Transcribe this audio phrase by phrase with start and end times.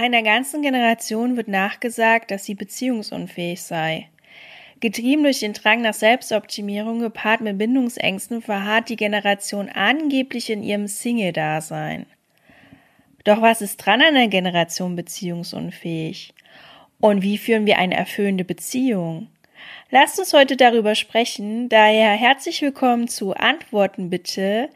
[0.00, 4.08] Einer ganzen Generation wird nachgesagt, dass sie beziehungsunfähig sei.
[4.78, 10.86] Getrieben durch den Drang nach Selbstoptimierung gepaart mit Bindungsängsten verharrt die Generation angeblich in ihrem
[10.86, 12.06] Single-Dasein.
[13.24, 16.32] Doch was ist dran an der Generation beziehungsunfähig?
[17.00, 19.26] Und wie führen wir eine erfüllende Beziehung?
[19.90, 24.68] Lasst uns heute darüber sprechen, daher herzlich willkommen zu Antworten bitte,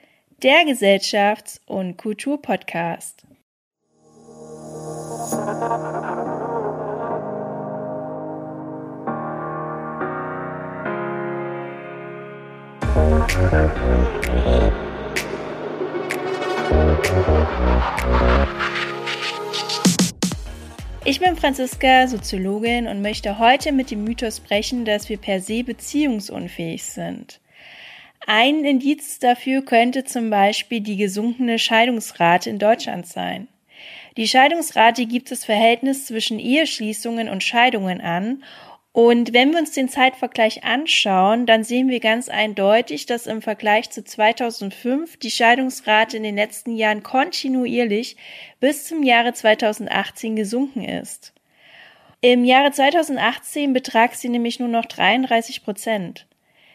[0.43, 3.23] der Gesellschafts- und Kulturpodcast.
[21.05, 25.65] Ich bin Franziska, Soziologin und möchte heute mit dem Mythos sprechen, dass wir per se
[25.65, 27.41] beziehungsunfähig sind.
[28.27, 33.49] Ein Indiz dafür könnte zum Beispiel die gesunkene Scheidungsrate in Deutschland sein.
[34.17, 38.43] Die Scheidungsrate gibt das Verhältnis zwischen Eheschließungen und Scheidungen an
[38.93, 43.89] und wenn wir uns den Zeitvergleich anschauen, dann sehen wir ganz eindeutig, dass im Vergleich
[43.89, 48.17] zu 2005 die Scheidungsrate in den letzten Jahren kontinuierlich
[48.61, 51.33] bis zum Jahre 2018 gesunken ist.
[52.21, 56.27] Im Jahre 2018 betrag sie nämlich nur noch 33 Prozent.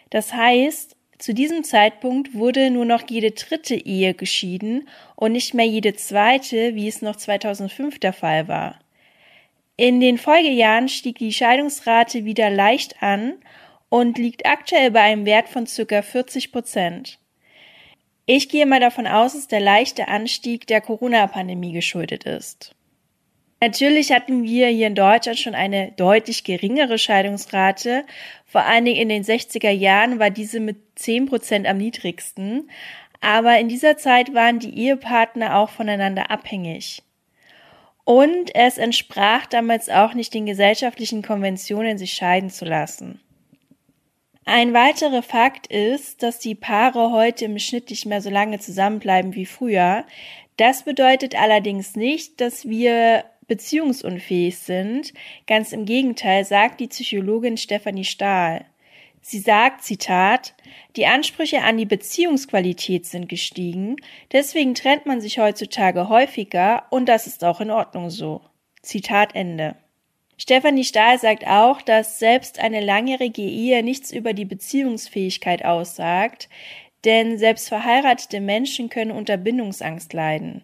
[0.09, 5.65] Das heißt, zu diesem Zeitpunkt wurde nur noch jede dritte Ehe geschieden und nicht mehr
[5.65, 8.79] jede zweite, wie es noch 2005 der Fall war.
[9.77, 13.33] In den Folgejahren stieg die Scheidungsrate wieder leicht an
[13.89, 17.19] und liegt aktuell bei einem Wert von circa 40 Prozent.
[18.25, 22.75] Ich gehe mal davon aus, dass der leichte Anstieg der Corona-Pandemie geschuldet ist.
[23.59, 28.05] Natürlich hatten wir hier in Deutschland schon eine deutlich geringere Scheidungsrate.
[28.45, 32.69] Vor allen Dingen in den 60er Jahren war diese mit 10 Prozent am niedrigsten.
[33.19, 37.02] Aber in dieser Zeit waren die Ehepartner auch voneinander abhängig.
[38.03, 43.19] Und es entsprach damals auch nicht den gesellschaftlichen Konventionen, sich scheiden zu lassen.
[44.45, 49.35] Ein weiterer Fakt ist, dass die Paare heute im Schnitt nicht mehr so lange zusammenbleiben
[49.35, 50.06] wie früher.
[50.56, 55.13] Das bedeutet allerdings nicht, dass wir beziehungsunfähig sind.
[55.47, 58.66] Ganz im Gegenteil, sagt die Psychologin Stefanie Stahl.
[59.22, 60.53] Sie sagt, Zitat,
[60.96, 63.97] die Ansprüche an die Beziehungsqualität sind gestiegen,
[64.31, 68.41] deswegen trennt man sich heutzutage häufiger und das ist auch in Ordnung so.
[68.81, 69.75] Zitat Ende.
[70.38, 76.47] Stefanie Stahl sagt auch, dass selbst eine langjährige Ehe nichts über die Beziehungsfähigkeit aussagt,
[77.03, 80.63] denn selbst verheiratete Menschen können unter Bindungsangst leiden.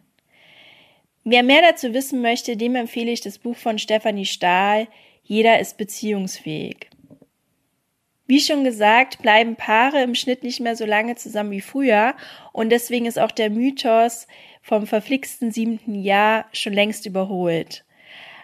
[1.26, 4.88] Wer mehr dazu wissen möchte, dem empfehle ich das Buch von Stefanie Stahl
[5.24, 6.90] Jeder ist beziehungsfähig.
[8.28, 12.16] Wie schon gesagt, bleiben Paare im Schnitt nicht mehr so lange zusammen wie früher
[12.52, 14.28] und deswegen ist auch der Mythos
[14.62, 17.86] vom verflixten siebten Jahr schon längst überholt.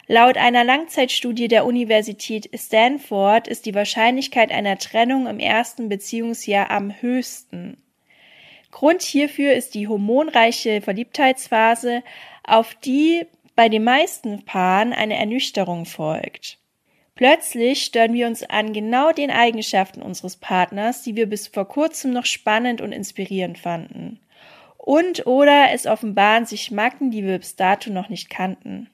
[0.07, 6.93] Laut einer Langzeitstudie der Universität Stanford ist die Wahrscheinlichkeit einer Trennung im ersten Beziehungsjahr am
[7.01, 7.77] höchsten.
[8.71, 12.03] Grund hierfür ist die hormonreiche Verliebtheitsphase,
[12.43, 16.59] auf die bei den meisten Paaren eine Ernüchterung folgt.
[17.15, 22.11] Plötzlich stören wir uns an genau den Eigenschaften unseres Partners, die wir bis vor kurzem
[22.11, 24.21] noch spannend und inspirierend fanden.
[24.77, 28.89] Und oder es offenbaren sich Macken, die wir bis dato noch nicht kannten.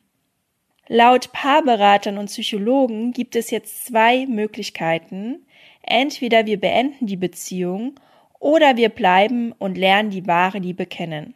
[0.88, 5.45] Laut Paarberatern und Psychologen gibt es jetzt zwei Möglichkeiten.
[5.84, 8.00] Entweder wir beenden die Beziehung
[8.39, 11.35] oder wir bleiben und lernen die wahre Liebe kennen.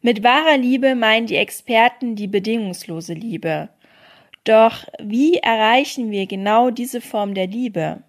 [0.00, 3.68] Mit wahrer Liebe meinen die Experten die bedingungslose Liebe.
[4.44, 8.02] Doch wie erreichen wir genau diese Form der Liebe?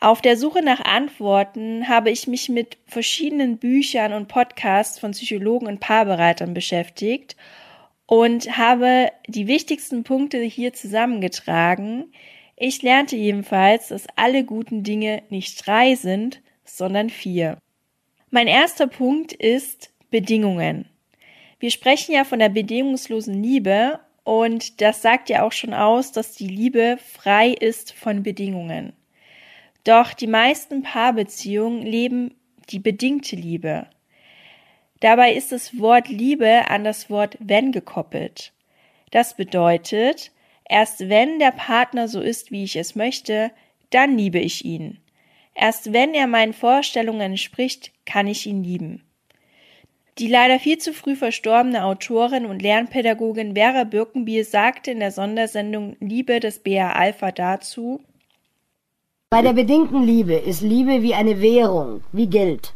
[0.00, 5.66] Auf der Suche nach Antworten habe ich mich mit verschiedenen Büchern und Podcasts von Psychologen
[5.66, 7.36] und Paarbereitern beschäftigt
[8.06, 12.12] und habe die wichtigsten Punkte hier zusammengetragen.
[12.56, 17.58] Ich lernte jedenfalls, dass alle guten Dinge nicht drei sind, sondern vier.
[18.30, 20.86] Mein erster Punkt ist Bedingungen.
[21.58, 26.34] Wir sprechen ja von der bedingungslosen Liebe und das sagt ja auch schon aus, dass
[26.34, 28.92] die Liebe frei ist von Bedingungen.
[29.84, 32.34] Doch die meisten Paarbeziehungen leben
[32.70, 33.86] die bedingte Liebe.
[35.00, 38.52] Dabei ist das Wort Liebe an das Wort wenn gekoppelt.
[39.10, 40.30] Das bedeutet,
[40.68, 43.50] erst wenn der Partner so ist, wie ich es möchte,
[43.90, 44.98] dann liebe ich ihn.
[45.54, 49.02] Erst wenn er meinen Vorstellungen entspricht, kann ich ihn lieben.
[50.20, 55.96] Die leider viel zu früh verstorbene Autorin und Lernpädagogin Vera Birkenbier sagte in der Sondersendung
[55.98, 58.02] Liebe des BA Alpha dazu,
[59.30, 62.74] bei der bedingten Liebe ist Liebe wie eine Währung, wie Geld.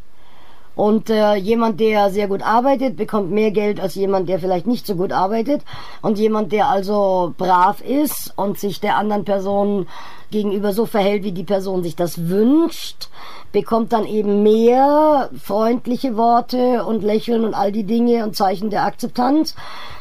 [0.76, 4.86] Und äh, jemand, der sehr gut arbeitet, bekommt mehr Geld als jemand, der vielleicht nicht
[4.86, 5.62] so gut arbeitet.
[6.02, 9.86] Und jemand, der also brav ist und sich der anderen Person
[10.30, 13.08] gegenüber so verhält, wie die Person sich das wünscht,
[13.52, 18.82] bekommt dann eben mehr freundliche Worte und Lächeln und all die Dinge und Zeichen der
[18.84, 19.54] Akzeptanz,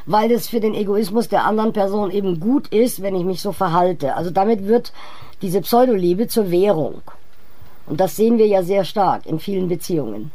[0.07, 3.51] weil es für den Egoismus der anderen Person eben gut ist, wenn ich mich so
[3.51, 4.15] verhalte.
[4.15, 4.91] Also damit wird
[5.43, 7.03] diese Pseudoliebe zur Währung.
[7.85, 10.31] Und das sehen wir ja sehr stark in vielen Beziehungen.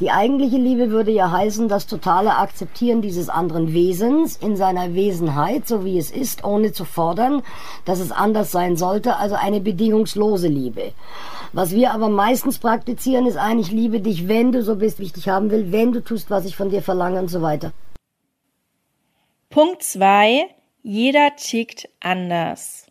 [0.00, 5.68] Die eigentliche Liebe würde ja heißen, das totale Akzeptieren dieses anderen Wesens in seiner Wesenheit,
[5.68, 7.42] so wie es ist, ohne zu fordern,
[7.84, 10.92] dass es anders sein sollte, also eine bedingungslose Liebe.
[11.52, 15.12] Was wir aber meistens praktizieren, ist eigentlich, liebe dich, wenn du so bist, wie ich
[15.12, 17.72] dich haben will, wenn du tust, was ich von dir verlange und so weiter.
[19.50, 20.46] Punkt zwei:
[20.82, 22.86] Jeder tickt anders.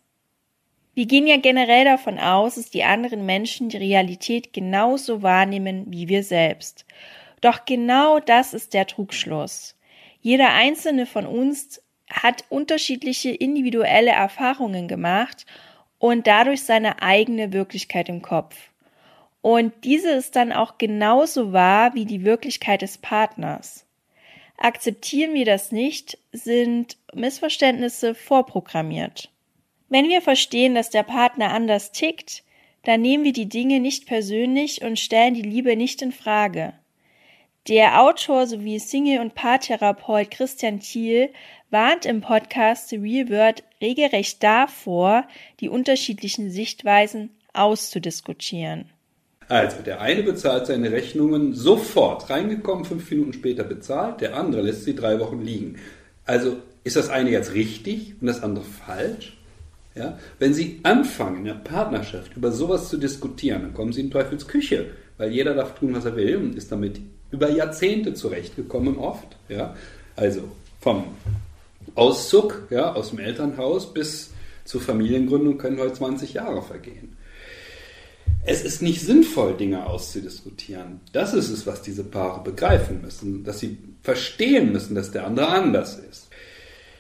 [0.93, 6.09] Wir gehen ja generell davon aus, dass die anderen Menschen die Realität genauso wahrnehmen wie
[6.09, 6.85] wir selbst.
[7.39, 9.75] Doch genau das ist der Trugschluss.
[10.21, 15.45] Jeder einzelne von uns hat unterschiedliche individuelle Erfahrungen gemacht
[15.97, 18.55] und dadurch seine eigene Wirklichkeit im Kopf.
[19.41, 23.85] Und diese ist dann auch genauso wahr wie die Wirklichkeit des Partners.
[24.57, 29.31] Akzeptieren wir das nicht, sind Missverständnisse vorprogrammiert.
[29.91, 32.43] Wenn wir verstehen, dass der Partner anders tickt,
[32.85, 36.71] dann nehmen wir die Dinge nicht persönlich und stellen die Liebe nicht in Frage.
[37.67, 41.29] Der Autor sowie Single- und Paartherapeut Christian Thiel
[41.71, 45.25] warnt im Podcast The Real World regelrecht davor,
[45.59, 48.89] die unterschiedlichen Sichtweisen auszudiskutieren.
[49.49, 54.85] Also, der eine bezahlt seine Rechnungen sofort, reingekommen, fünf Minuten später bezahlt, der andere lässt
[54.85, 55.79] sie drei Wochen liegen.
[56.23, 59.37] Also, ist das eine jetzt richtig und das andere falsch?
[59.95, 60.17] Ja?
[60.39, 64.47] Wenn Sie anfangen, in der Partnerschaft über sowas zu diskutieren, dann kommen Sie in Teufels
[64.47, 67.01] Küche, weil jeder darf tun, was er will und ist damit
[67.31, 69.35] über Jahrzehnte zurechtgekommen oft.
[69.49, 69.75] Ja?
[70.15, 70.43] Also
[70.79, 71.05] vom
[71.95, 74.31] Auszug ja, aus dem Elternhaus bis
[74.65, 77.17] zur Familiengründung können heute 20 Jahre vergehen.
[78.43, 81.01] Es ist nicht sinnvoll, Dinge auszudiskutieren.
[81.11, 85.49] Das ist es, was diese Paare begreifen müssen, dass sie verstehen müssen, dass der andere
[85.49, 86.29] anders ist.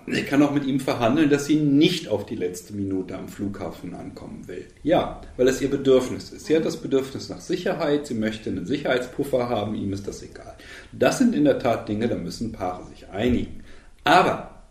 [0.07, 3.93] Sie kann auch mit ihm verhandeln, dass sie nicht auf die letzte Minute am Flughafen
[3.93, 4.65] ankommen will.
[4.83, 6.47] Ja, weil es ihr Bedürfnis ist.
[6.47, 10.55] Sie hat das Bedürfnis nach Sicherheit, sie möchte einen Sicherheitspuffer haben, ihm ist das egal.
[10.91, 13.63] Das sind in der Tat Dinge, da müssen Paare sich einigen.
[14.03, 14.63] Aber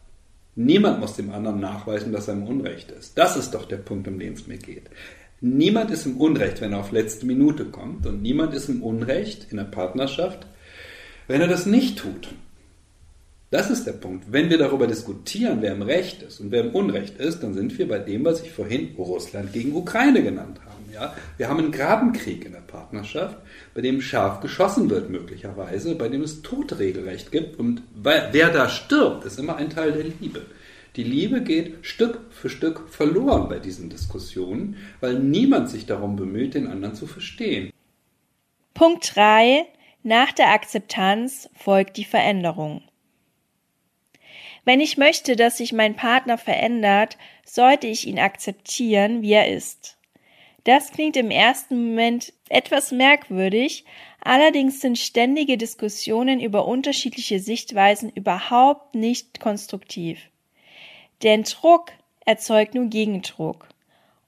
[0.56, 3.16] niemand muss dem anderen nachweisen, dass er im Unrecht ist.
[3.16, 4.90] Das ist doch der Punkt, um den es mir geht.
[5.40, 9.46] Niemand ist im Unrecht, wenn er auf letzte Minute kommt und niemand ist im Unrecht
[9.50, 10.46] in der Partnerschaft,
[11.28, 12.28] wenn er das nicht tut.
[13.50, 14.30] Das ist der Punkt.
[14.30, 17.76] Wenn wir darüber diskutieren, wer im Recht ist und wer im Unrecht ist, dann sind
[17.78, 20.70] wir bei dem, was ich vorhin Russland gegen Ukraine genannt habe.
[20.94, 21.14] Ja?
[21.36, 23.36] Wir haben einen Grabenkrieg in der Partnerschaft,
[23.74, 29.24] bei dem scharf geschossen wird möglicherweise, bei dem es Todregelrecht gibt und wer da stirbt,
[29.24, 30.42] ist immer ein Teil der Liebe.
[30.96, 36.54] Die Liebe geht Stück für Stück verloren bei diesen Diskussionen, weil niemand sich darum bemüht,
[36.54, 37.72] den anderen zu verstehen.
[38.74, 39.66] Punkt 3.
[40.02, 42.82] Nach der Akzeptanz folgt die Veränderung.
[44.64, 49.96] Wenn ich möchte, dass sich mein Partner verändert, sollte ich ihn akzeptieren, wie er ist.
[50.64, 53.84] Das klingt im ersten Moment etwas merkwürdig,
[54.20, 60.18] allerdings sind ständige Diskussionen über unterschiedliche Sichtweisen überhaupt nicht konstruktiv.
[61.22, 61.92] Denn Druck
[62.26, 63.68] erzeugt nur Gegendruck.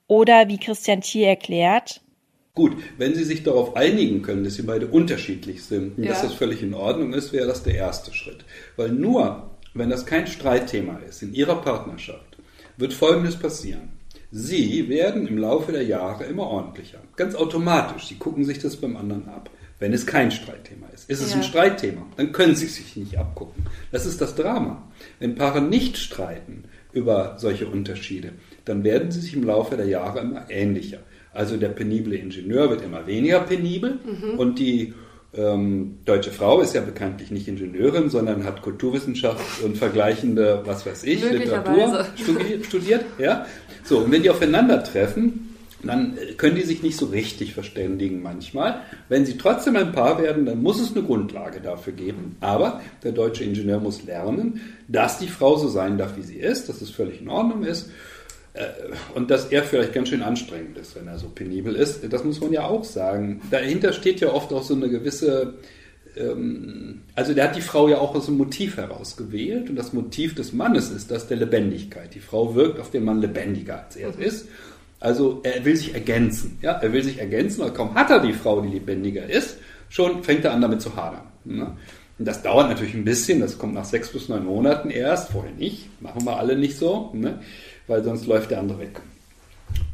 [0.07, 2.01] Oder wie Christian Thier erklärt,
[2.55, 6.11] Gut, wenn Sie sich darauf einigen können, dass Sie beide unterschiedlich sind und ja.
[6.11, 8.45] dass das völlig in Ordnung ist, wäre das der erste Schritt.
[8.75, 12.37] Weil nur wenn das kein Streitthema ist in Ihrer Partnerschaft,
[12.77, 13.89] wird Folgendes passieren.
[14.31, 16.99] Sie werden im Laufe der Jahre immer ordentlicher.
[17.15, 18.07] Ganz automatisch.
[18.07, 19.49] Sie gucken sich das beim anderen ab.
[19.79, 21.09] Wenn es kein Streitthema ist.
[21.09, 21.37] Ist es ja.
[21.37, 23.65] ein Streitthema, dann können Sie sich nicht abgucken.
[23.91, 24.81] Das ist das Drama.
[25.19, 26.63] Wenn Paare nicht streiten
[26.93, 28.31] über solche Unterschiede,
[28.65, 30.99] dann werden sie sich im Laufe der Jahre immer ähnlicher.
[31.33, 34.39] Also der penible Ingenieur wird immer weniger penibel mhm.
[34.39, 34.93] und die
[35.35, 41.03] ähm, deutsche Frau ist ja bekanntlich nicht Ingenieurin, sondern hat Kulturwissenschaft und vergleichende, was weiß
[41.03, 43.05] ich, Literatur studiert, studiert.
[43.17, 43.45] Ja?
[43.83, 45.49] So, und wenn die aufeinandertreffen,
[45.81, 48.81] dann können die sich nicht so richtig verständigen manchmal.
[49.09, 52.37] Wenn sie trotzdem ein Paar werden, dann muss es eine Grundlage dafür geben.
[52.39, 56.69] Aber der deutsche Ingenieur muss lernen, dass die Frau so sein darf, wie sie ist,
[56.69, 57.91] dass es völlig in Ordnung ist äh,
[59.15, 62.39] und dass er vielleicht ganz schön anstrengend ist, wenn er so penibel ist, das muss
[62.39, 63.41] man ja auch sagen.
[63.49, 65.55] Dahinter steht ja oft auch so eine gewisse,
[66.15, 70.35] ähm, also der hat die Frau ja auch aus einem Motiv herausgewählt und das Motiv
[70.35, 72.13] des Mannes ist das der Lebendigkeit.
[72.13, 74.47] Die Frau wirkt auf den Mann lebendiger, als er es ist.
[74.99, 76.59] Also er will sich ergänzen.
[76.61, 76.73] Ja?
[76.73, 79.57] Er will sich ergänzen, weil kaum hat er die Frau, die lebendiger ist,
[79.89, 81.23] schon fängt er an damit zu hadern.
[81.43, 81.75] Ne?
[82.19, 85.51] Und das dauert natürlich ein bisschen, das kommt nach sechs bis neun Monaten erst, vorher
[85.53, 87.39] nicht, machen wir alle nicht so, ne?
[87.87, 89.01] Weil sonst läuft der andere weg.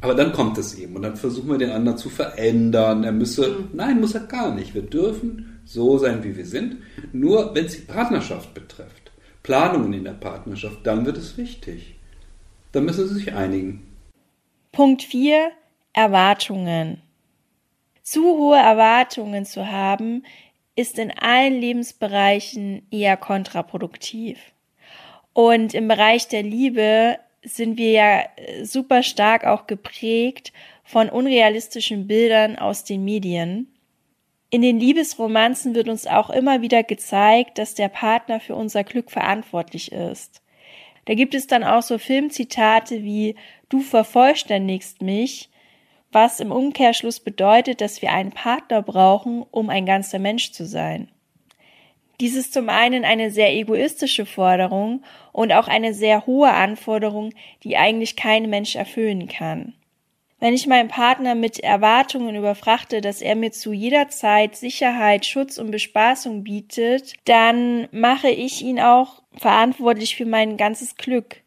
[0.02, 3.04] Aber dann kommt es eben und dann versuchen wir den anderen zu verändern.
[3.04, 3.70] Er müsse, mhm.
[3.74, 4.74] nein, muss er gar nicht.
[4.74, 6.78] Wir dürfen so sein, wie wir sind.
[7.12, 9.12] Nur wenn es die Partnerschaft betrifft,
[9.44, 11.96] Planungen in der Partnerschaft, dann wird es wichtig.
[12.72, 13.86] Dann müssen sie sich einigen.
[14.72, 15.52] Punkt 4.
[15.94, 17.02] Erwartungen.
[18.04, 20.24] Zu hohe Erwartungen zu haben,
[20.76, 24.40] ist in allen Lebensbereichen eher kontraproduktiv.
[25.34, 30.54] Und im Bereich der Liebe sind wir ja äh, super stark auch geprägt
[30.84, 33.74] von unrealistischen Bildern aus den Medien.
[34.50, 39.12] In den Liebesromanzen wird uns auch immer wieder gezeigt, dass der Partner für unser Glück
[39.12, 40.42] verantwortlich ist.
[41.06, 43.36] Da gibt es dann auch so Filmzitate wie
[43.70, 45.50] Du vervollständigst mich,
[46.12, 51.10] was im Umkehrschluss bedeutet, dass wir einen Partner brauchen, um ein ganzer Mensch zu sein.
[52.20, 57.34] Dies ist zum einen eine sehr egoistische Forderung und auch eine sehr hohe Anforderung,
[57.64, 59.74] die eigentlich kein Mensch erfüllen kann.
[60.42, 65.58] Wenn ich meinen Partner mit Erwartungen überfrachte, dass er mir zu jeder Zeit Sicherheit, Schutz
[65.58, 71.42] und Bespaßung bietet, dann mache ich ihn auch verantwortlich für mein ganzes Glück.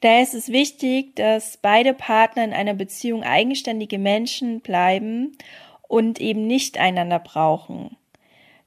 [0.00, 5.36] Daher ist es wichtig, dass beide Partner in einer Beziehung eigenständige Menschen bleiben
[5.88, 7.96] und eben nicht einander brauchen.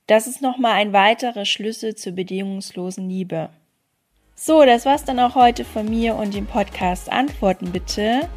[0.10, 3.50] Das ist nochmal ein weiterer Schlüssel zur bedingungslosen Liebe.
[4.34, 8.28] So, das war's dann auch heute von mir und dem Podcast Antworten bitte.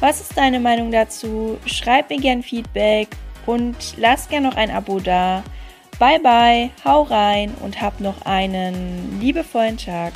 [0.00, 1.56] Was ist deine Meinung dazu?
[1.64, 3.08] Schreib mir gern Feedback
[3.46, 5.42] und lass gern noch ein Abo da.
[5.98, 10.12] Bye bye, hau rein und hab noch einen liebevollen Tag.